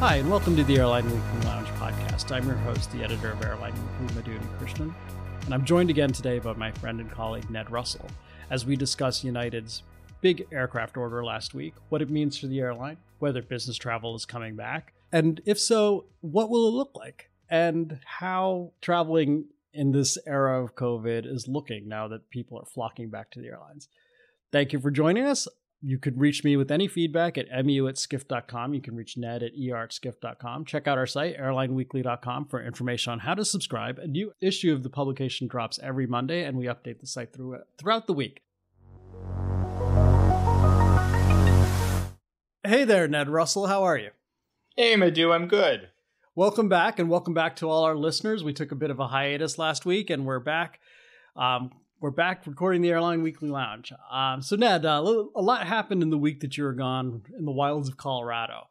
[0.00, 2.34] Hi, and welcome to the Airline Weekly Lounge podcast.
[2.34, 4.94] I'm your host, the editor of Airline Weekly, Madhu Unnikrishnan,
[5.44, 8.06] and I'm joined again today by my friend and colleague Ned Russell
[8.48, 9.82] as we discuss United's
[10.22, 14.24] big aircraft order last week, what it means for the airline, whether business travel is
[14.24, 20.16] coming back, and if so, what will it look like, and how traveling in this
[20.26, 23.86] era of COVID is looking now that people are flocking back to the airlines.
[24.50, 25.46] Thank you for joining us.
[25.82, 28.74] You could reach me with any feedback at mu at skift.com.
[28.74, 30.66] You can reach Ned at er at skift.com.
[30.66, 33.98] Check out our site, airlineweekly.com, for information on how to subscribe.
[33.98, 37.60] A new issue of the publication drops every Monday, and we update the site through,
[37.78, 38.42] throughout the week.
[42.62, 43.66] Hey there, Ned Russell.
[43.66, 44.10] How are you?
[44.76, 45.88] Hey, Madhu, I'm good.
[46.34, 48.44] Welcome back, and welcome back to all our listeners.
[48.44, 50.78] We took a bit of a hiatus last week, and we're back.
[51.36, 53.92] Um, we're back recording the Airline Weekly Lounge.
[54.10, 55.02] Um, so, Ned, uh,
[55.34, 58.68] a lot happened in the week that you were gone in the wilds of Colorado.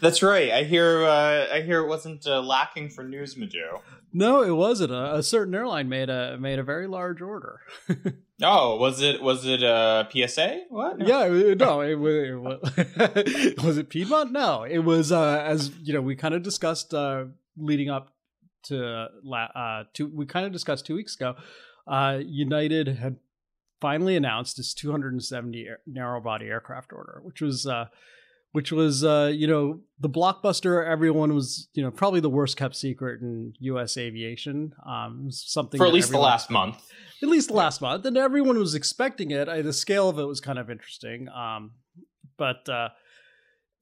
[0.00, 0.50] That's right.
[0.50, 1.04] I hear.
[1.04, 3.80] Uh, I hear it wasn't uh, lacking for news, Madhu.
[4.12, 4.92] No, it wasn't.
[4.92, 7.60] A, a, certain airline made a made a very large order.
[8.42, 9.22] oh, was it?
[9.22, 10.62] Was it a PSA?
[10.70, 10.98] What?
[10.98, 11.06] No.
[11.06, 11.80] Yeah, no.
[11.82, 14.32] It, it, was it Piedmont?
[14.32, 15.12] No, it was.
[15.12, 17.24] Uh, as you know, we kind of discussed uh,
[17.58, 18.14] leading up
[18.64, 20.10] to uh, two.
[20.14, 21.36] We kind of discussed two weeks ago
[21.86, 23.16] uh, United had
[23.80, 27.86] finally announced its 270 air, narrow body aircraft order, which was uh,
[28.52, 30.86] which was uh, you know the blockbuster.
[30.86, 33.96] Everyone was you know probably the worst kept secret in U.S.
[33.96, 34.72] aviation.
[34.86, 36.76] Um, something for at least the last month.
[37.22, 39.48] At least the last month, and everyone was expecting it.
[39.48, 41.72] I, the scale of it was kind of interesting, um,
[42.36, 42.90] but uh,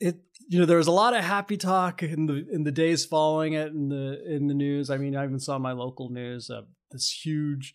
[0.03, 0.17] it
[0.49, 3.53] you know there was a lot of happy talk in the in the days following
[3.55, 4.91] it in the in the news.
[4.91, 7.75] I mean, I even saw my local news uh, this huge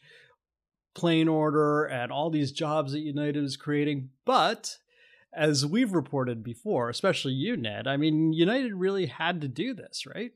[0.93, 4.09] plane order and all these jobs that United is creating.
[4.25, 4.77] But
[5.33, 10.05] as we've reported before, especially you, Ned, I mean, United really had to do this,
[10.05, 10.31] right?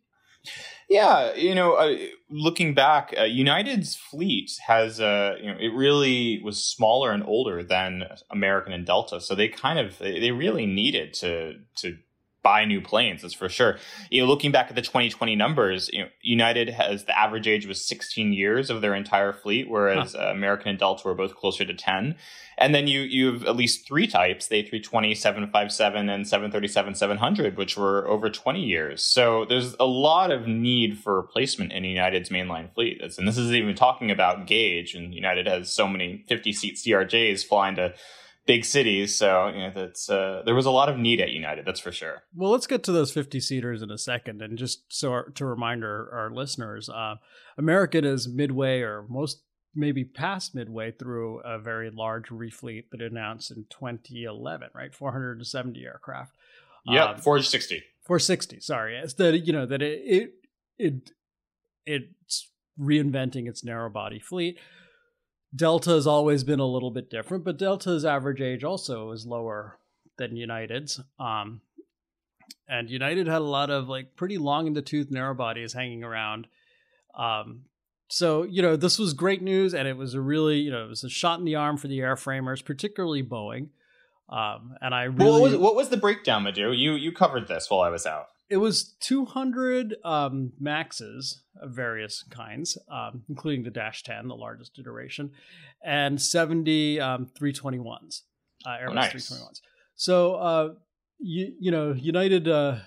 [0.90, 1.96] Yeah, you know, uh,
[2.30, 7.64] looking back, uh, United's fleet has, uh, you know, it really was smaller and older
[7.64, 11.98] than American and Delta, so they kind of they really needed to to
[12.44, 13.22] buy new planes.
[13.22, 13.78] That's for sure.
[14.10, 17.68] You know, looking back at the 2020 numbers, you know, United has the average age
[17.68, 20.28] was 16 years of their entire fleet, whereas huh.
[20.28, 22.16] uh, American and Delta were both closer to 10.
[22.58, 27.58] And then you you have at least three types: the A320, 757, and 737, 700,
[27.58, 29.04] which were over 20 years.
[29.04, 33.02] So there's a lot of need for replacement in United's mainline fleet.
[33.18, 37.46] And this is even talking about gauge, and United has so many 50 seat CRJs
[37.46, 37.94] flying to
[38.46, 39.16] big cities.
[39.16, 41.92] So you know, that's uh, there was a lot of need at United, that's for
[41.92, 42.24] sure.
[42.36, 45.46] Well, let's get to those fifty seaters in a second, and just so our, to
[45.46, 47.16] remind our, our listeners, uh,
[47.58, 49.44] American is midway or most
[49.74, 54.94] maybe past midway through a very large refleet that announced in 2011, right?
[54.94, 56.36] 470 aircraft.
[56.86, 57.84] Yeah, um, 460.
[58.06, 58.60] 460.
[58.60, 60.34] Sorry, it's that you know that it it
[60.80, 60.94] it
[61.86, 64.58] it's reinventing its narrow body fleet.
[65.56, 69.78] Delta has always been a little bit different, but Delta's average age also is lower
[70.18, 71.00] than United's.
[71.20, 71.62] Um,
[72.68, 76.04] and United had a lot of like pretty long in the tooth narrow bodies hanging
[76.04, 76.48] around.
[77.16, 77.66] Um,
[78.08, 80.90] so you know this was great news, and it was a really you know it
[80.90, 83.70] was a shot in the arm for the airframers, particularly Boeing.
[84.30, 86.72] Um, and I really what was, what was the breakdown, Madhu?
[86.72, 92.24] You you covered this while I was out it was 200 um, maxes of various
[92.30, 95.32] kinds, um, including the Dash 10, the largest iteration,
[95.82, 98.24] and 70 um, 321s,
[98.66, 99.14] uh, Airbus oh, nice.
[99.14, 99.62] 321s.
[99.96, 100.70] So, uh,
[101.20, 102.80] you, you know, United, uh,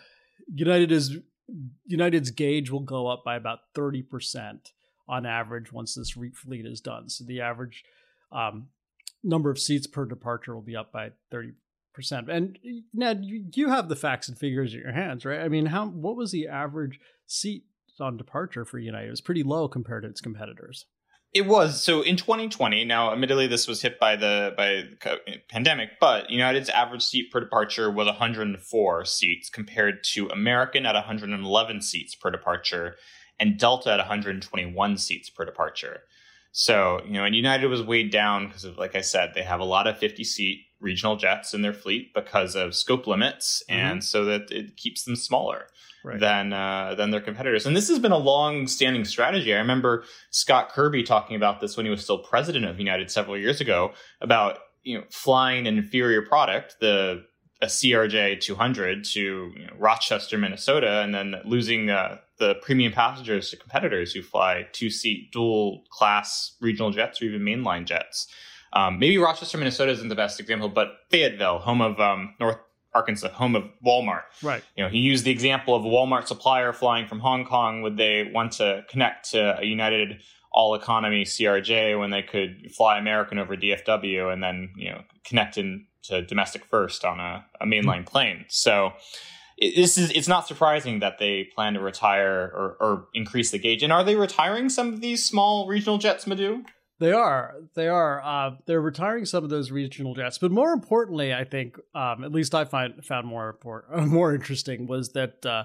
[0.52, 1.16] United is
[1.86, 4.72] United's gauge will go up by about 30%
[5.08, 7.08] on average once this fleet is done.
[7.08, 7.84] So the average
[8.32, 8.68] um,
[9.22, 11.52] number of seats per departure will be up by 30
[11.94, 12.28] percent.
[12.28, 12.58] And
[12.92, 15.40] Ned, you, have the facts and figures in your hands, right?
[15.40, 17.64] I mean, how what was the average seat
[18.00, 19.06] on departure for United?
[19.06, 20.86] It was pretty low compared to its competitors.
[21.32, 22.84] It was so in 2020.
[22.84, 25.18] Now, admittedly, this was hit by the by the
[25.48, 31.82] pandemic, but United's average seat per departure was 104 seats compared to American at 111
[31.82, 32.94] seats per departure,
[33.40, 36.02] and Delta at 121 seats per departure.
[36.52, 39.64] So you know, and United was weighed down because like I said, they have a
[39.64, 43.80] lot of 50 seat regional jets in their fleet because of scope limits, mm-hmm.
[43.80, 45.66] and so that it keeps them smaller.
[46.06, 46.20] Right.
[46.20, 47.64] than uh, than their competitors.
[47.64, 49.54] And this has been a long standing strategy.
[49.54, 53.38] I remember Scott Kirby talking about this when he was still president of United several
[53.38, 57.24] years ago about you know flying an inferior product, the
[57.62, 59.20] a CRJ 200 to
[59.56, 64.66] you know, Rochester, Minnesota, and then losing uh, the premium passengers to competitors who fly
[64.72, 68.28] two seat dual class regional jets or even mainline jets.
[68.74, 72.58] Um, maybe Rochester, Minnesota isn't the best example, but Fayetteville, home of um, North
[72.94, 74.22] Arkansas, home of Walmart.
[74.42, 74.62] Right.
[74.76, 77.82] You know, he used the example of a Walmart supplier flying from Hong Kong.
[77.82, 80.20] Would they want to connect to a United
[80.52, 85.58] all economy CRJ when they could fly American over DFW and then, you know, connect
[85.58, 88.44] into domestic first on a, a mainline plane?
[88.48, 88.92] So
[89.58, 93.58] it, this is it's not surprising that they plan to retire or, or increase the
[93.58, 93.82] gauge.
[93.82, 96.62] And are they retiring some of these small regional jets, Madhu?
[97.00, 97.56] They are.
[97.74, 98.22] They are.
[98.22, 102.32] Uh, they're retiring some of those regional jets, but more importantly, I think, um, at
[102.32, 105.64] least I find found more important, more interesting was that uh,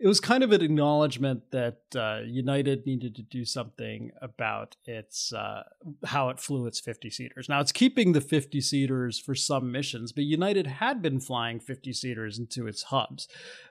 [0.00, 5.32] it was kind of an acknowledgement that uh, United needed to do something about its
[5.32, 5.62] uh,
[6.04, 7.48] how it flew its 50 seaters.
[7.48, 11.92] Now it's keeping the 50 seaters for some missions, but United had been flying 50
[11.92, 13.28] seaters into its hubs,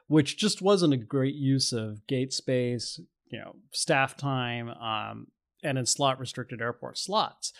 [0.07, 5.27] which just wasn't a great use of gate space, you know, staff time, um,
[5.63, 7.53] and in slot restricted airport slots.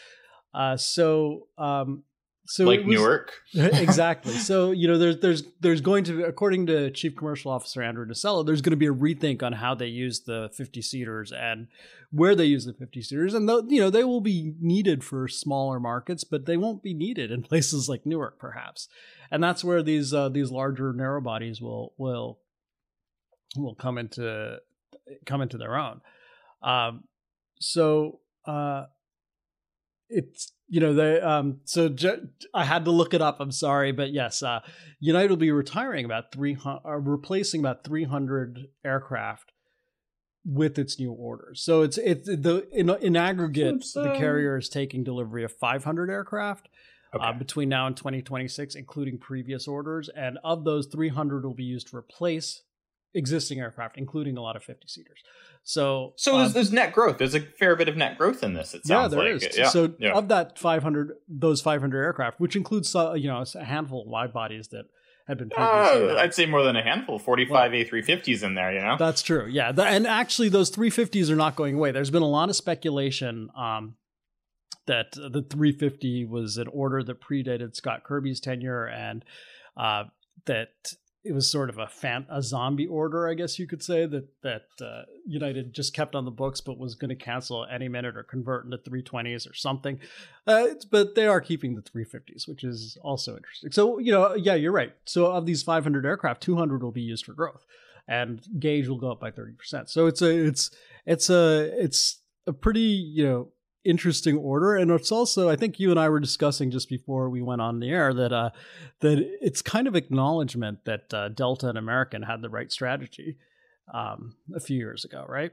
[0.54, 2.04] Uh, so um,
[2.46, 4.34] so like was, Newark, exactly.
[4.34, 8.46] So you know, there's there's there's going to, according to Chief Commercial Officer Andrew Nocella,
[8.46, 11.68] there's going to be a rethink on how they use the 50 seaters and
[12.12, 15.80] where they use the 50 seaters, and you know they will be needed for smaller
[15.80, 18.90] markets, but they won't be needed in places like Newark, perhaps,
[19.32, 22.40] and that's where these uh, these larger narrow bodies will will
[23.56, 24.60] will come into
[25.26, 26.02] come into their own.
[26.62, 27.04] Um,
[27.63, 28.86] so uh,
[30.10, 33.39] it's you know they um so ju- I had to look it up.
[33.39, 34.62] I'm sorry, but yes, uh,
[35.00, 39.51] United will be retiring about three hundred, uh, replacing about 300 aircraft
[40.45, 41.62] with its new orders.
[41.62, 46.10] So it's it's the in in aggregate so, the carrier is taking delivery of 500
[46.10, 46.69] aircraft.
[47.13, 47.25] Uh, okay.
[47.25, 51.89] Uh, between now and 2026, including previous orders, and of those, 300 will be used
[51.89, 52.63] to replace
[53.13, 55.19] existing aircraft, including a lot of 50 seaters.
[55.63, 57.18] So, so there's, um, there's, net growth.
[57.18, 58.74] There's a fair bit of net growth in this.
[58.74, 59.44] It sounds yeah, there like.
[59.44, 59.57] is.
[59.57, 60.12] Yeah, so yeah.
[60.12, 64.33] of that 500, those 500 aircraft, which includes uh, you know a handful of wide
[64.33, 64.86] bodies that
[65.27, 67.18] had been uh, I'd say more than a handful.
[67.18, 68.98] 45 well, A350s in there, you know?
[69.00, 69.48] That's true.
[69.50, 69.71] Yeah.
[69.71, 71.92] The, and actually, those 350s are not going away.
[71.92, 73.95] There's been a lot of speculation um,
[74.86, 79.24] that the 350 was an order that predated Scott Kirby's tenure and
[79.77, 80.06] uh,
[80.45, 80.94] that
[81.24, 84.28] it was sort of a fan a zombie order, I guess you could say that
[84.42, 88.18] that uh, United just kept on the books, but was going to cancel any minute
[88.18, 90.00] or convert into 320s or something.
[90.46, 93.72] Uh, but they are keeping the 350s, which is also interesting.
[93.72, 94.94] So you know, yeah, you're right.
[95.06, 97.66] So of these 500 aircraft, 200 will be used for growth,
[98.08, 99.90] and gauge will go up by 30 percent.
[99.90, 100.72] So it's a it's
[101.06, 103.48] it's a it's a pretty you know
[103.86, 104.76] interesting order.
[104.76, 107.80] And it's also i think you and i were discussing just before we went on
[107.80, 108.50] the air that uh
[109.02, 113.38] that it's kind of acknowledgement that uh, delta and american had the right strategy
[113.94, 115.52] um a few years ago right?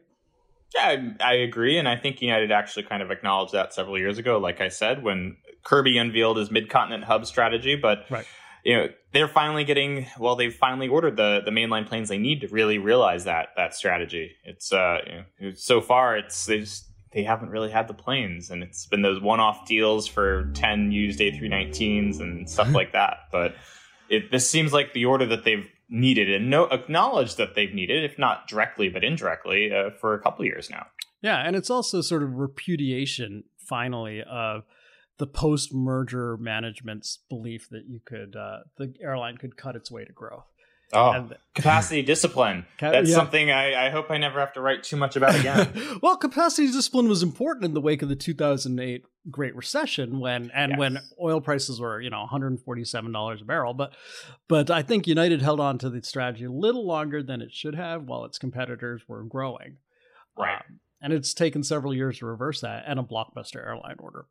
[0.75, 1.79] Yeah I, I agree.
[1.79, 5.03] And i think united actually kind of acknowledged that several years ago like i said
[5.03, 7.77] when kirby unveiled his mid-continent hub strategy.
[7.77, 8.27] But right.
[8.65, 12.41] you know they're finally getting well they've finally ordered the the mainline planes they need
[12.43, 14.33] to really realize that that strategy.
[14.45, 18.51] It's uh you know, so far it's they just they haven't really had the planes,
[18.51, 23.19] and it's been those one-off deals for ten used A319s and stuff like that.
[23.33, 23.55] But
[24.09, 28.05] it, this seems like the order that they've needed and no acknowledged that they've needed,
[28.05, 30.87] if not directly but indirectly, uh, for a couple years now.
[31.23, 34.65] Yeah, and it's also sort of repudiation, finally, of
[35.19, 40.13] the post-merger management's belief that you could uh, the airline could cut its way to
[40.13, 40.50] growth.
[40.93, 42.67] Oh, and, capacity discipline.
[42.81, 43.15] That's yeah.
[43.15, 45.73] something I, I, hope I never have to write too much about again.
[46.03, 50.71] well, capacity discipline was important in the wake of the 2008 Great Recession when and
[50.71, 50.79] yes.
[50.79, 53.75] when oil prices were you know 147 dollars a barrel.
[53.75, 53.95] But
[54.49, 57.75] but I think United held on to the strategy a little longer than it should
[57.75, 59.77] have, while its competitors were growing.
[60.37, 60.57] Right.
[60.57, 64.27] Um, and it's taken several years to reverse that and a blockbuster airline order.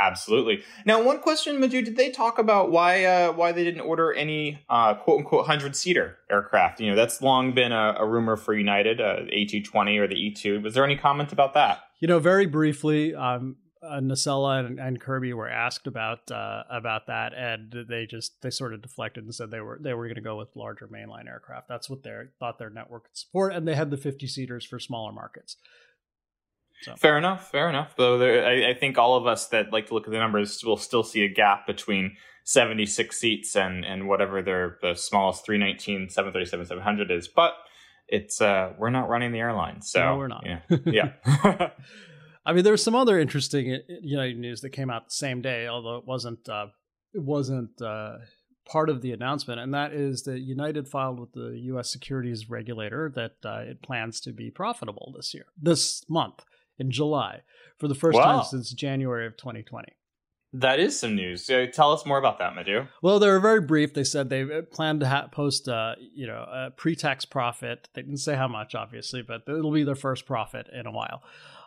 [0.00, 0.62] Absolutely.
[0.86, 4.64] Now, one question, Madhu, did they talk about why uh, why they didn't order any
[4.70, 6.80] uh, quote unquote hundred seater aircraft?
[6.80, 10.08] You know, that's long been a, a rumor for United, uh, A two twenty or
[10.08, 10.60] the E two.
[10.62, 11.80] Was there any comment about that?
[11.98, 17.06] You know, very briefly, um, uh, Nocella and, and, Kirby were asked about uh, about
[17.08, 20.14] that, and they just they sort of deflected and said they were they were going
[20.14, 21.68] to go with larger mainline aircraft.
[21.68, 24.78] That's what they thought their network could support, and they had the fifty seaters for
[24.78, 25.56] smaller markets.
[26.82, 26.94] So.
[26.96, 27.50] Fair enough.
[27.50, 27.94] Fair enough.
[27.96, 30.64] Though there, I, I, think all of us that like to look at the numbers
[30.64, 36.08] will still see a gap between 76 seats and and whatever their the smallest 319
[36.08, 37.28] 737 700 is.
[37.28, 37.52] But
[38.08, 40.44] it's uh we're not running the airline, so no, we're not.
[40.46, 40.60] Yeah.
[41.26, 41.70] yeah.
[42.46, 45.98] I mean, there's some other interesting United news that came out the same day, although
[45.98, 46.68] it wasn't uh,
[47.12, 48.16] it wasn't uh,
[48.66, 51.92] part of the announcement, and that is that United filed with the U.S.
[51.92, 56.42] securities regulator that uh, it plans to be profitable this year, this month
[56.80, 57.42] in July
[57.78, 58.24] for the first wow.
[58.24, 59.88] time since January of 2020.
[60.52, 61.44] That is some news.
[61.44, 62.86] So tell us more about that, Madhu.
[63.02, 63.94] Well, they were very brief.
[63.94, 67.88] They said they uh, plan to ha- post, a, you know, a pre-tax profit.
[67.94, 71.22] They didn't say how much, obviously, but it'll be their first profit in a while.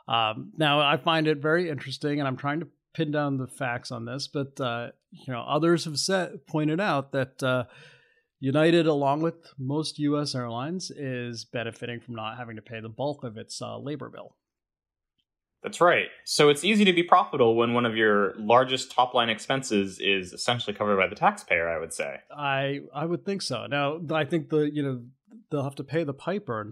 [0.09, 3.89] Um, now, I find it very interesting, and I'm trying to pin down the facts
[3.89, 7.63] on this, but uh, you know, others have said pointed out that uh,
[8.39, 10.35] United, along with most U.S.
[10.35, 14.35] airlines, is benefiting from not having to pay the bulk of its uh, labor bill.
[15.63, 16.07] That's right.
[16.25, 20.33] So it's easy to be profitable when one of your largest top line expenses is
[20.33, 22.17] essentially covered by the taxpayer, I would say.
[22.35, 23.65] I I would think so.
[23.65, 25.01] Now, I think the you know
[25.49, 26.69] they'll have to pay the piper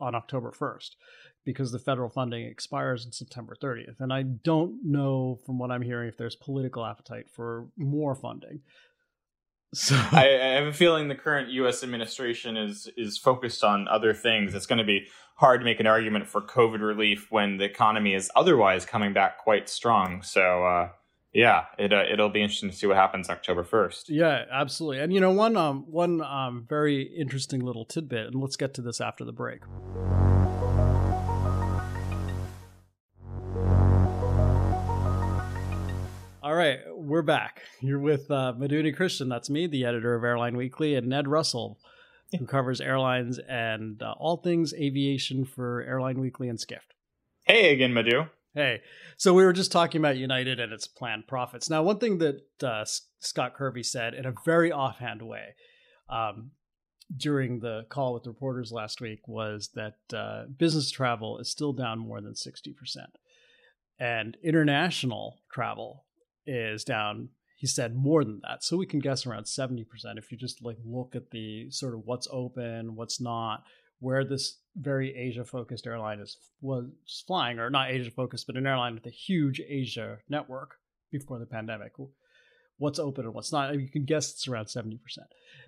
[0.00, 0.90] on October 1st
[1.44, 4.00] because the federal funding expires in September 30th.
[4.00, 8.60] And I don't know from what I'm hearing if there's political appetite for more funding.
[9.74, 11.82] So I, I, have a feeling the current U.S.
[11.82, 14.54] administration is is focused on other things.
[14.54, 15.06] It's going to be
[15.36, 19.38] hard to make an argument for COVID relief when the economy is otherwise coming back
[19.38, 20.22] quite strong.
[20.22, 20.88] So uh,
[21.32, 24.08] yeah, it uh, it'll be interesting to see what happens October first.
[24.08, 25.00] Yeah, absolutely.
[25.00, 28.82] And you know one um one um very interesting little tidbit, and let's get to
[28.82, 29.60] this after the break.
[37.06, 37.62] We're back.
[37.80, 39.28] You're with uh, Madhu Unnikrishnan.
[39.28, 41.78] That's me, the editor of Airline Weekly, and Ned Russell,
[42.36, 46.94] who covers airlines and uh, all things aviation for Airline Weekly and Skift.
[47.44, 48.24] Hey again, Madhu.
[48.54, 48.82] Hey.
[49.18, 51.70] So we were just talking about United and its planned profits.
[51.70, 52.84] Now, one thing that uh,
[53.20, 55.54] Scott Kirby said in a very offhand way
[56.08, 56.50] um,
[57.16, 62.00] during the call with reporters last week was that uh, business travel is still down
[62.00, 62.74] more than 60%.
[64.00, 66.05] And international travel
[66.46, 68.62] is down he said more than that.
[68.62, 69.86] So we can guess around 70%
[70.16, 73.64] if you just like look at the sort of what's open what's not
[73.98, 76.84] where this very asia focused airline is was
[77.26, 80.76] flying or not asia focused but an airline with a huge asia network
[81.10, 81.92] before the pandemic.
[82.78, 84.98] What's open and what's not you can guess it's around 70%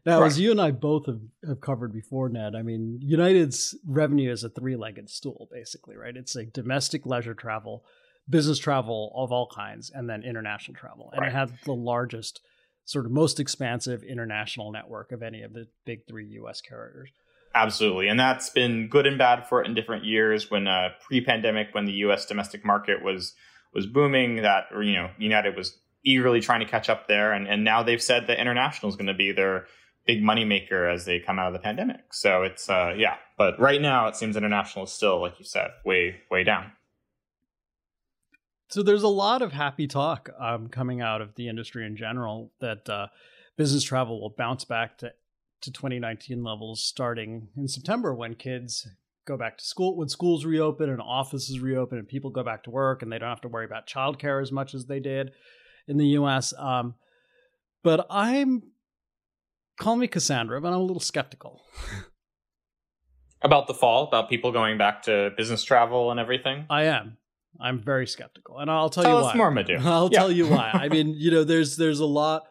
[0.05, 0.27] now right.
[0.27, 4.45] as you and i both have, have covered before ned i mean united's revenue is
[4.45, 6.19] a three-legged stool basically right?
[6.19, 7.87] It's a domestic leisure travel
[8.29, 11.11] business travel of all kinds and then international travel.
[11.13, 11.29] And right.
[11.29, 12.41] it had the largest,
[12.85, 17.11] sort of most expansive international network of any of the big three US carriers.
[17.55, 18.09] Absolutely.
[18.09, 20.51] And that's been good and bad for it in different years.
[20.51, 22.27] When uh, pre-pandemic, when the U.S.
[22.27, 23.35] domestic market was
[23.75, 27.65] was booming, that you know United was eagerly trying to catch up there, and and
[27.65, 29.67] now they've said that international is going to be their
[30.07, 32.13] big moneymaker as they come out of the pandemic.
[32.13, 35.71] So it's uh, yeah, but right now it seems international is still, like you said,
[35.85, 36.73] way way down.
[38.69, 42.53] So there's a lot of happy talk um, coming out of the industry in general
[42.61, 43.07] that uh,
[43.57, 45.13] business travel will bounce back to
[45.61, 48.87] to 2019 levels starting in September when kids
[49.27, 52.71] go back to school when schools reopen and offices reopen and people go back to
[52.71, 55.33] work and they don't have to worry about childcare as much as they did
[55.89, 56.55] in the US.
[56.57, 56.95] Um,
[57.83, 58.63] but I'm
[59.79, 61.63] call me Cassandra, but I'm a little skeptical.
[63.43, 66.67] about the fall, about people going back to business travel and everything?
[66.71, 67.18] I am.
[67.61, 69.35] I'm very skeptical, and I'll tell, tell you why.
[69.35, 69.79] more, Madhu.
[69.81, 70.19] I'll yeah.
[70.19, 70.71] tell you why.
[70.73, 72.45] I mean, you know, there's there's a lot.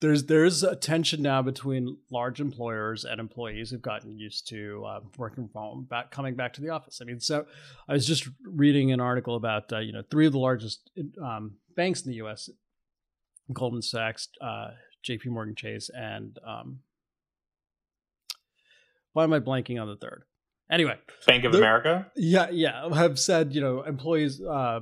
[0.00, 5.00] There's there's a tension now between large employers and employees who've gotten used to uh,
[5.16, 7.00] working from home, back coming back to the office.
[7.00, 7.46] I mean, so
[7.88, 10.90] I was just reading an article about uh, you know three of the largest
[11.22, 12.50] um, banks in the U.S.
[13.52, 14.70] Goldman Sachs, uh,
[15.02, 15.30] J.P.
[15.30, 16.80] Morgan Chase, and um,
[19.12, 20.24] why am I blanking on the third?
[20.70, 20.96] Anyway,
[21.26, 22.10] Bank of America.
[22.16, 24.80] Yeah, yeah, have said you know employees, uh,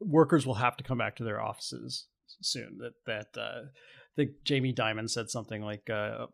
[0.00, 2.06] workers will have to come back to their offices
[2.40, 2.78] soon.
[2.78, 6.26] That that uh, I think Jamie Dimon said something like, uh,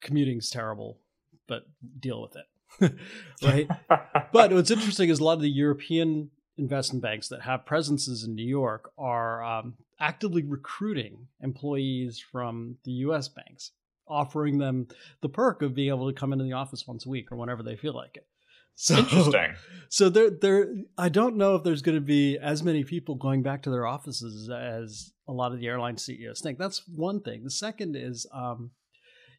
[0.00, 1.00] "Commuting's terrible,
[1.46, 1.64] but
[2.00, 2.94] deal with it."
[3.42, 3.68] right.
[4.32, 8.34] but what's interesting is a lot of the European investment banks that have presences in
[8.34, 13.28] New York are um, actively recruiting employees from the U.S.
[13.28, 13.72] banks
[14.06, 14.88] offering them
[15.22, 17.62] the perk of being able to come into the office once a week or whenever
[17.62, 18.26] they feel like it.
[18.76, 19.54] So, Interesting.
[19.88, 20.74] So there, there.
[20.98, 23.86] I don't know if there's going to be as many people going back to their
[23.86, 26.58] offices as a lot of the airline CEOs think.
[26.58, 27.44] That's one thing.
[27.44, 28.72] The second is, um,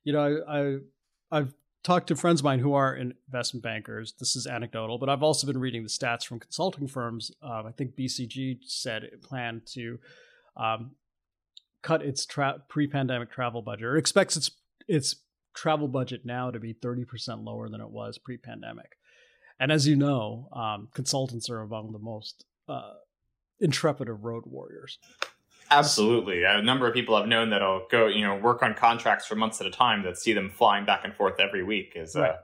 [0.05, 0.77] you know, I, I
[1.31, 1.53] I've
[1.83, 4.13] talked to friends of mine who are investment bankers.
[4.19, 7.31] This is anecdotal, but I've also been reading the stats from consulting firms.
[7.43, 9.99] Um, I think BCG said it planned to
[10.57, 10.91] um,
[11.85, 14.49] cut its tra- pre-pandemic travel budget or expects its
[14.87, 15.17] its
[15.55, 18.97] travel budget now to be 30% lower than it was pre-pandemic.
[19.59, 22.95] And as you know, um, consultants are among the most uh,
[23.59, 24.99] intrepid of road warriors.
[25.71, 26.43] Absolutely.
[26.43, 29.61] A number of people I've known that'll go, you know, work on contracts for months
[29.61, 32.35] at a time that see them flying back and forth every week is, uh, right.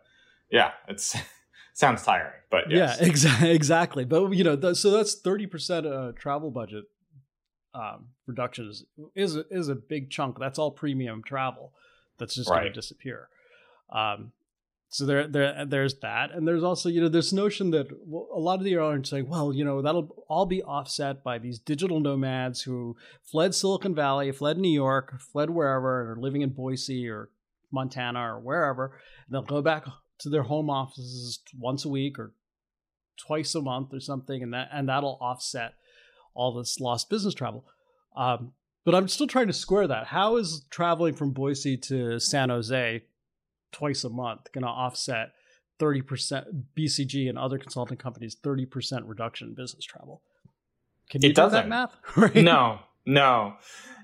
[0.50, 1.16] yeah, it's
[1.74, 2.98] sounds tiring, but yes.
[3.02, 4.06] yeah, exa- exactly.
[4.06, 6.86] But you know, th- so that's 30% uh, travel budget
[7.74, 8.86] um, reduction is
[9.16, 10.40] is a, is a big chunk.
[10.40, 11.74] That's all premium travel
[12.18, 13.30] that's just going to disappear.
[13.92, 14.32] Um,
[14.90, 18.60] so there, there, there's that, and there's also you know this notion that a lot
[18.60, 22.02] of the airlines are saying, well, you know, that'll all be offset by these digital
[22.02, 27.08] nomads who fled Silicon Valley, fled New York, fled wherever, and are living in Boise
[27.08, 27.30] or
[27.72, 29.00] Montana or wherever.
[29.26, 29.86] And they'll go back
[30.20, 32.34] to their home offices once a week or
[33.18, 35.76] twice a month or something, and that and that'll offset
[36.34, 37.66] all this lost business travel.
[38.16, 40.08] Um, but I'm still trying to square that.
[40.08, 43.04] How is traveling from Boise to San Jose
[43.72, 45.34] twice a month going to offset
[45.80, 50.22] 30% BCG and other consulting companies 30% reduction in business travel?
[51.10, 51.70] Can you It do that doesn't.
[51.70, 51.96] math?
[52.18, 52.36] Right?
[52.36, 53.56] no, no.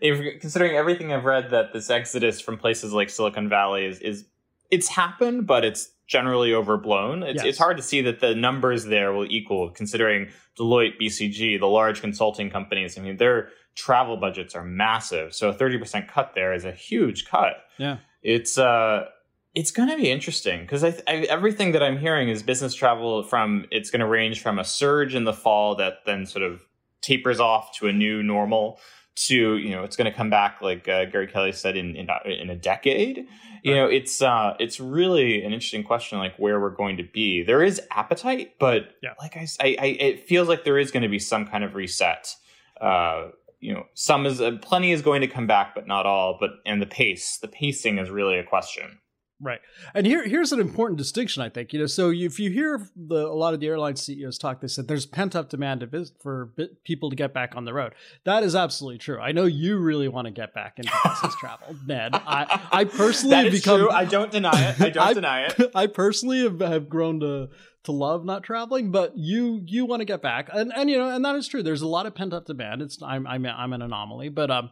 [0.01, 4.25] If considering everything I've read, that this exodus from places like Silicon Valley is, is
[4.71, 7.23] it's happened, but it's generally overblown.
[7.23, 7.45] It's, Yes.
[7.45, 12.01] it's hard to see that the numbers there will equal, considering Deloitte, BCG, the large
[12.01, 12.97] consulting companies.
[12.97, 16.71] I mean, their travel budgets are massive, so a thirty percent cut there is a
[16.71, 17.57] huge cut.
[17.77, 17.97] Yeah.
[18.23, 19.05] It's uh,
[19.53, 23.23] it's going to be interesting because I, I, everything that I'm hearing is business travel
[23.23, 26.61] from it's going to range from a surge in the fall that then sort of
[27.01, 28.79] tapers off to a new normal
[29.17, 32.07] to you know it's going to come back like uh, Gary Kelly said in in,
[32.25, 33.27] in a decade.
[33.63, 33.79] You Right.
[33.79, 37.43] know, it's uh it's really an interesting question like where we're going to be.
[37.43, 39.13] There is appetite, but Yeah.
[39.19, 42.35] like I, it feels like there is going to be some kind of reset.
[42.79, 46.37] Uh, you know, some is uh, plenty is going to come back, but not all.
[46.39, 48.99] But and the pace, the pacing is really a question.
[49.39, 49.59] Right.
[49.93, 51.71] And here, here's an important distinction, I think.
[51.71, 54.67] You know, so if you hear the, a lot of the airline CEOs talk, they
[54.67, 56.53] said there's pent up demand to vis- for
[56.83, 57.93] people to get back on the road.
[58.23, 59.19] That is absolutely true.
[59.19, 62.15] I know you really want to get back into business travel, Ned.
[62.15, 63.79] I, I personally That have become.
[63.79, 63.91] true.
[63.91, 64.81] I don't deny it.
[64.81, 65.71] I don't I- deny it.
[65.75, 67.49] I personally have, have grown to
[67.83, 71.09] to love not traveling, but you you want to get back, and and you know,
[71.15, 71.61] and that is true.
[71.61, 72.81] There's a lot of pent up demand.
[72.81, 74.71] It's I'm I'm I'm an anomaly, but um,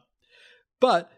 [0.82, 1.12] but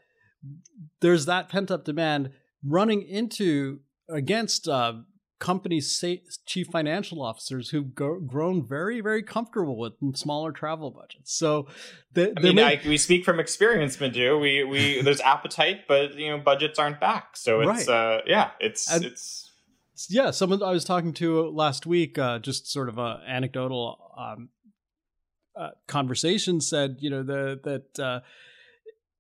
[1.02, 2.32] there's that pent up demand
[2.64, 4.94] running into against uh,
[5.40, 11.34] companies' sa- chief financial officers who've go- grown very very comfortable with smaller travel budgets.
[11.38, 11.68] So
[12.14, 14.38] they, I mean, may- I, we speak from experience, Madhu.
[14.40, 17.38] We we there's appetite, but you know budgets aren't back.
[17.38, 17.90] So it's Right.
[17.90, 19.44] uh yeah, it's And- it's
[20.12, 24.50] yeah someone i was talking to last week uh, just sort of a anecdotal um,
[25.60, 28.20] uh, conversation said you know the, that uh,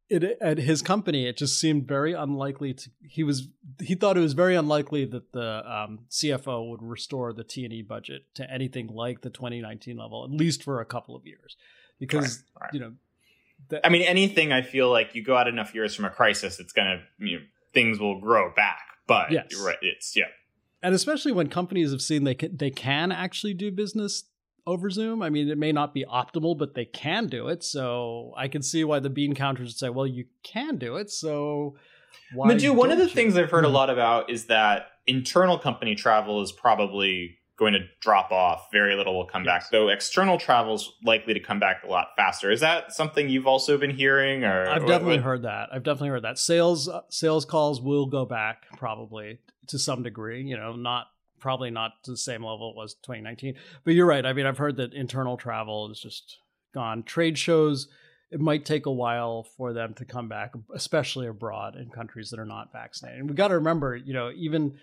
[0.09, 3.47] it, at his company it just seemed very unlikely to he was
[3.81, 8.23] he thought it was very unlikely that the um, cfo would restore the t&e budget
[8.33, 11.57] to anything like the 2019 level at least for a couple of years
[11.99, 12.73] because Right, right.
[12.73, 12.93] you know
[13.69, 14.51] the, I mean, anything.
[14.51, 17.45] I feel like you go out enough years from a crisis, it's gonna you know,
[17.73, 18.81] things will grow back.
[19.07, 19.53] But Yes.
[19.65, 20.25] right, it's yeah.
[20.83, 24.25] and especially when companies have seen they can they can actually do business
[24.67, 25.23] over Zoom.
[25.23, 27.63] I mean, it may not be optimal, but they can do it.
[27.63, 31.09] So I can see why the bean counters would say, "Well, you can do it."
[31.09, 31.75] So
[32.33, 32.49] why?
[32.49, 33.09] Madhu, one of the you?
[33.09, 37.79] things I've heard a lot about is that internal company travel is probably going to
[38.01, 38.67] drop off.
[38.71, 39.63] Very little will come Yes.
[39.63, 42.51] back, though external travel is likely to come back a lot faster.
[42.51, 44.43] Is that something you've also been hearing?
[44.43, 45.69] Or I've definitely what- heard that.
[45.71, 46.37] I've definitely heard that.
[46.37, 50.43] Sales uh, sales calls will go back probably to some degree.
[50.43, 51.07] You know, not
[51.39, 53.55] probably not to the same level it was 2019.
[53.83, 54.25] But you're right.
[54.25, 56.37] I mean, I've heard that internal travel is just
[56.73, 57.03] gone.
[57.03, 57.87] Trade shows.
[58.29, 62.39] It might take a while for them to come back, especially abroad in countries that
[62.39, 63.21] are not vaccinated.
[63.21, 64.77] And we got to remember, you know, even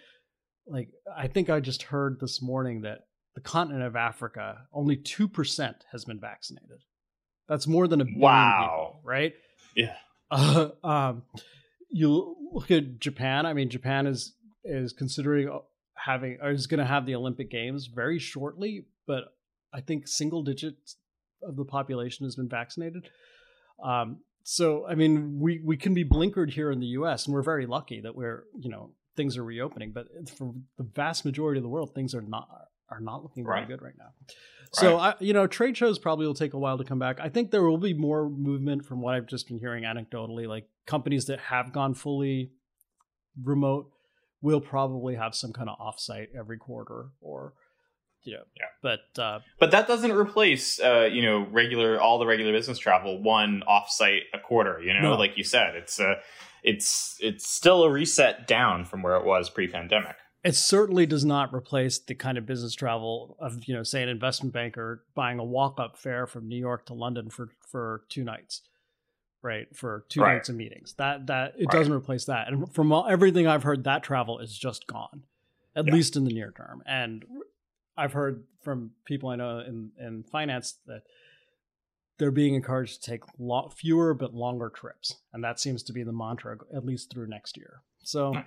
[0.66, 3.00] like I think I just heard this morning that
[3.34, 6.78] the continent of Africa only two percent has been vaccinated.
[7.48, 8.60] That's more than a billion Wow.
[8.94, 9.34] people, right?
[9.76, 9.96] Yeah.
[10.30, 11.22] Uh, um,
[11.90, 13.44] you look at Japan.
[13.44, 14.32] I mean, Japan is
[14.64, 15.50] is considering
[15.94, 19.24] having is going to have the Olympic Games very shortly, but
[19.72, 20.96] I think single digits
[21.42, 23.08] of the population has been vaccinated.
[23.82, 27.26] Um, so, I mean, we we can be blinkered here in the U.S.
[27.26, 31.24] and we're very lucky that we're you know things are reopening, but for the vast
[31.24, 32.48] majority of the world, things are not
[32.90, 33.68] are not looking very Right.
[33.68, 34.10] good right now.
[34.72, 35.14] So Right.
[35.20, 37.18] I, you know, trade shows probably will take a while to come back.
[37.20, 40.46] I think there will be more movement from what I've just been hearing anecdotally.
[40.46, 42.50] Like companies that have gone fully
[43.42, 43.90] remote
[44.44, 47.54] will probably have some kind of offsite every quarter, or
[48.22, 48.66] you know, Yeah.
[48.82, 53.20] But uh, But that doesn't replace, uh, you know, regular all the regular business travel
[53.22, 54.80] one offsite a quarter.
[54.80, 55.14] You know, No.
[55.16, 56.14] like you said, it's uh,
[56.62, 60.16] it's it's still a reset down from where it was pre-pandemic.
[60.42, 64.08] it certainly does not replace the kind of business travel of you know, say an
[64.10, 68.62] investment banker buying a walk-up fare from New York to London for for two nights.
[69.44, 70.34] Right for two Right.
[70.34, 70.94] nights of meetings.
[70.94, 71.78] That that it Right.
[71.78, 72.48] doesn't replace that.
[72.48, 75.24] And from all, everything I've heard, that travel is just gone,
[75.76, 75.92] at Yeah.
[75.92, 76.82] least in the near term.
[76.86, 77.24] And
[77.96, 81.02] I've heard from people I know in in finance that
[82.16, 86.02] they're being encouraged to take lo- fewer but longer trips, and that seems to be
[86.02, 87.82] the mantra at least through next year.
[88.02, 88.44] So, nice.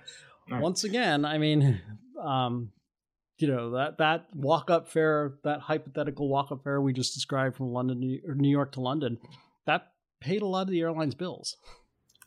[0.48, 0.62] Nice.
[0.62, 1.80] once again, I mean,
[2.20, 2.72] um,
[3.36, 7.54] you know that that walk up fare, that hypothetical walk up fare we just described
[7.56, 9.18] from London or New York to London,
[10.20, 11.56] paid a lot of the airline's bills.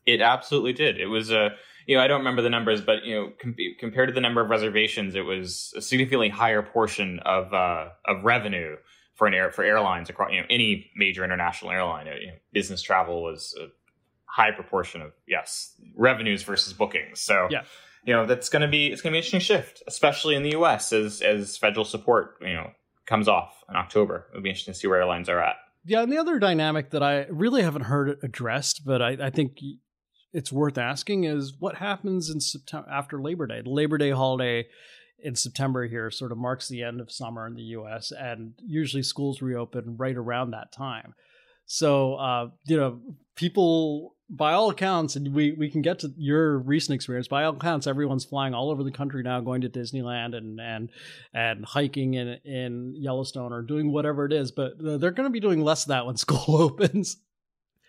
[0.05, 0.99] It absolutely did.
[0.99, 1.51] It was a
[1.87, 4.41] you know I don't remember the numbers, but you know com- compared to the number
[4.41, 8.75] of reservations, it was a significantly higher portion of uh, of revenue
[9.15, 12.07] for an air for airlines across you know any major international airline.
[12.07, 13.67] You know, business travel was a
[14.25, 17.21] high proportion of yes revenues versus bookings.
[17.21, 17.63] So yeah.
[18.03, 20.41] You know that's going to be it's going to be an interesting shift, especially in
[20.41, 20.91] the U.S.
[20.91, 22.71] as as federal support you know
[23.05, 24.25] comes off in October.
[24.31, 25.57] It'll be interesting to see where airlines are at.
[25.83, 29.57] Yeah, and the other dynamic that I really haven't heard addressed, but I, I think
[30.31, 33.61] it's worth asking is what happens in September after Labor Day.
[33.61, 34.67] The Labor Day holiday
[35.23, 38.11] in September here sort of marks the end of summer in the U.S.
[38.11, 41.13] and usually schools reopen right around that time.
[41.65, 43.01] So uh, you know,
[43.35, 47.27] people by all accounts, and we we can get to your recent experience.
[47.27, 50.89] By all accounts, everyone's flying all over the country now, going to Disneyland and and
[51.33, 54.51] and hiking in in Yellowstone or doing whatever it is.
[54.51, 57.17] But they're going to be doing less of that when school opens.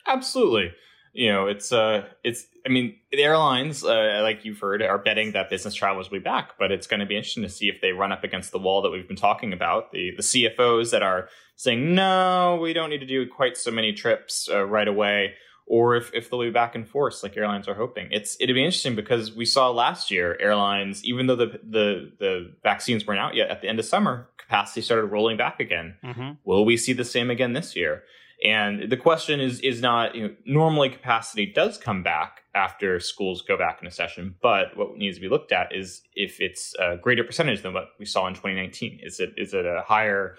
[0.06, 0.72] Absolutely
[1.12, 2.46] you know, it's uh, it's.
[2.64, 6.22] I mean, the airlines, uh, like you've heard, are betting that business travelers will be
[6.24, 8.58] back, but it's going to be interesting to see if they run up against the
[8.58, 9.92] wall that we've been talking about.
[9.92, 13.92] The the CFOs that are saying no, we don't need to do quite so many
[13.92, 15.34] trips uh, right away,
[15.66, 18.08] or if if they'll be back in force like airlines are hoping.
[18.10, 22.52] It's it'd be interesting because we saw last year airlines, even though the the the
[22.62, 25.96] vaccines weren't out yet at the end of summer, capacity started rolling back again.
[26.04, 26.30] Mm-hmm.
[26.44, 28.04] Will we see the same again this year?
[28.44, 33.42] And the question is is not you know, normally capacity does come back after schools
[33.42, 36.74] go back in a session, but what needs to be looked at is if it's
[36.78, 39.00] a greater percentage than what we saw in 2019.
[39.02, 40.36] Is it is it a higher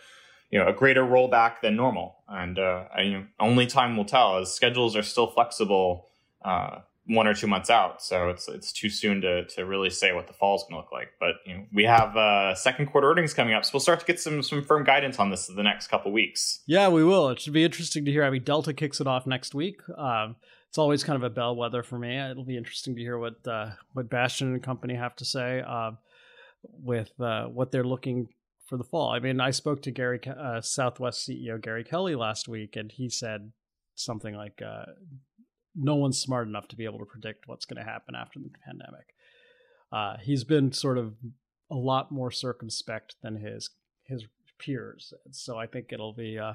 [0.53, 2.17] you know a greater rollback than normal?
[2.27, 4.37] And uh, I, you know, only time will tell.
[4.37, 6.09] As schedules are still flexible.
[6.45, 8.01] Uh, one or two months out.
[8.01, 10.77] So it's it's too soon to to really say what the fall is going to
[10.77, 11.09] look like.
[11.19, 14.05] But you know, we have uh, second quarter earnings coming up, so we'll start to
[14.05, 16.61] get some some firm guidance on this in the next couple weeks.
[16.65, 17.29] Yeah, we will.
[17.29, 18.23] It should be interesting to hear.
[18.23, 19.81] I mean, Delta kicks it off next week.
[19.97, 20.37] Um,
[20.69, 22.17] it's always kind of a bellwether for me.
[22.17, 25.91] It'll be interesting to hear what uh, what Bastian and company have to say uh,
[26.81, 28.29] with uh, what they're looking
[28.65, 29.11] for the fall.
[29.11, 33.09] I mean, I spoke to Gary uh, Southwest CEO Gary Kelly last week, and he
[33.09, 33.51] said
[33.95, 34.85] something like uh,
[35.75, 38.49] no one's smart enough to be able to predict what's going to happen after the
[38.65, 39.13] pandemic.
[39.91, 41.15] Uh, he's been sort of
[41.69, 43.69] a lot more circumspect than his
[44.05, 44.25] his
[44.59, 46.53] peers, so I think it'll be uh,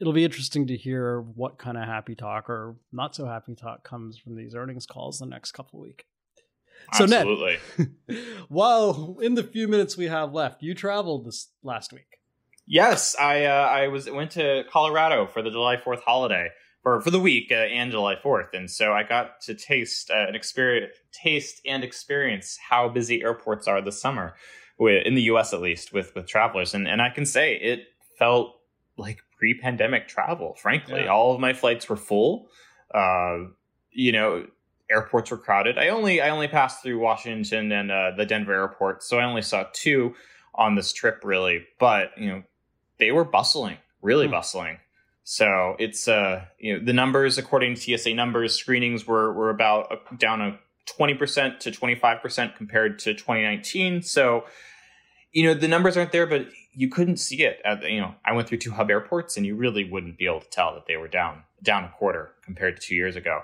[0.00, 3.84] it'll be interesting to hear what kind of happy talk or not so happy talk
[3.84, 6.04] comes from these earnings calls the next couple of weeks.
[6.94, 7.58] So Absolutely.
[7.78, 12.20] Ned, while in the few minutes we have left, you traveled this last week.
[12.66, 16.50] Yes, I uh, I was went to Colorado for the July Fourth holiday
[16.82, 20.26] for for the week uh, and July Fourth, and so I got to taste uh,
[20.28, 24.34] an experience, taste and experience how busy airports are this summer,
[24.78, 25.52] with, in the U.S.
[25.52, 27.88] at least, with with travelers, and and I can say it
[28.18, 28.54] felt
[28.96, 30.54] like pre-pandemic travel.
[30.54, 31.08] Frankly, yeah.
[31.08, 32.48] all of my flights were full.
[32.94, 33.46] Uh,
[33.90, 34.46] you know,
[34.90, 35.78] airports were crowded.
[35.78, 39.42] I only I only passed through Washington and uh, the Denver airport, so I only
[39.42, 40.14] saw two
[40.54, 41.64] on this trip, really.
[41.78, 42.42] But you know,
[42.98, 44.32] they were bustling, really mm.
[44.32, 44.78] bustling.
[45.24, 49.92] So it's uh you know the numbers according to TSA numbers screenings were were about
[49.92, 50.58] a, down a
[50.98, 54.02] 20% to 25% compared to 2019.
[54.02, 54.44] So
[55.32, 58.32] you know the numbers aren't there but you couldn't see it at you know I
[58.32, 60.96] went through two hub airports and you really wouldn't be able to tell that they
[60.96, 63.42] were down down a quarter compared to 2 years ago.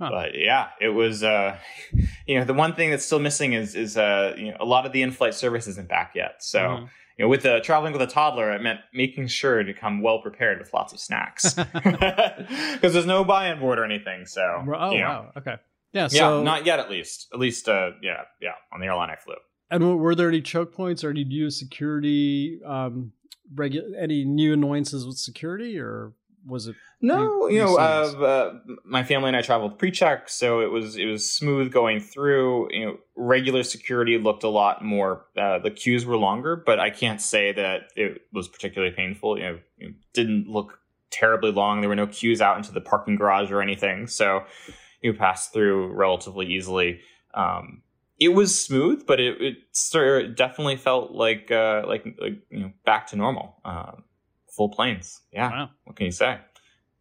[0.00, 0.10] Huh.
[0.10, 1.56] But yeah, it was uh
[2.26, 4.86] you know the one thing that's still missing is is uh you know a lot
[4.86, 6.36] of the in-flight service isn't back yet.
[6.40, 6.84] So mm-hmm
[7.18, 10.20] you know, with the traveling with a toddler, it meant making sure to come well
[10.20, 14.26] prepared with lots of snacks because there's no buy-on-board or anything.
[14.26, 15.04] So, oh you know.
[15.04, 15.56] wow, okay,
[15.92, 17.28] yeah, so, yeah, not yet at least.
[17.32, 19.36] At least, uh, yeah, yeah, on the airline I flew.
[19.70, 23.12] And were there any choke points or any new security, um,
[23.54, 26.12] regu- any new annoyances with security, or
[26.46, 30.70] was it no you know uh, uh, my family and i traveled pre-check so it
[30.70, 32.68] was it was smooth going through.
[32.72, 36.90] You know regular security looked a lot more uh, the queues were longer but i
[36.90, 39.38] can't say that it was particularly painful.
[39.38, 40.78] You know it didn't look
[41.10, 41.80] terribly long.
[41.80, 44.44] There were no queues out into the parking garage or anything so
[45.00, 47.00] you passed through relatively easily.
[47.34, 47.82] Um,
[48.18, 53.08] it was smooth but it, it definitely felt like uh, like like you know back
[53.08, 53.56] to normal.
[53.64, 54.04] Um,
[54.56, 55.20] full planes.
[55.32, 55.50] Yeah.
[55.50, 55.70] Wow.
[55.84, 56.38] What can you say?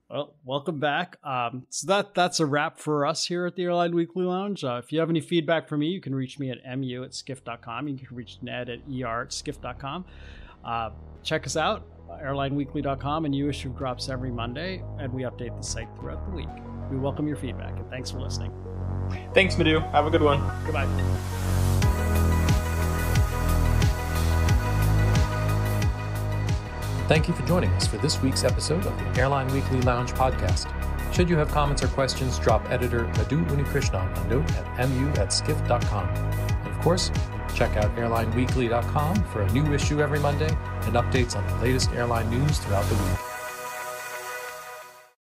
[0.10, 1.18] Well, welcome back.
[1.24, 4.64] Um, so that that's a wrap for us here at the Airline Weekly Lounge.
[4.64, 7.16] Uh, if you have any feedback for me, you can reach me at mu at
[7.16, 7.88] skift.com.
[7.88, 10.06] You can reach Ned at er at skift.com.
[10.64, 10.92] Uh,
[11.24, 11.88] check us out,
[12.22, 16.50] airlineweekly.com, and new issue drops every Monday, and we update the site throughout the week.
[16.92, 18.54] We welcome your feedback, and thanks for listening.
[19.34, 19.80] Thanks, Madhu.
[19.80, 20.40] Have a good one.
[20.66, 21.33] Goodbye.
[27.08, 30.72] Thank you for joining us for this week's episode of the Airline Weekly Lounge podcast.
[31.14, 35.34] Should you have comments or questions, drop editor Madhu Unnikrishnan a note at mu at
[35.34, 36.08] skift.com.
[36.08, 37.12] And of course,
[37.54, 40.50] check out airlineweekly.com for a new issue every Monday
[40.84, 43.33] and updates on the latest airline news throughout the week.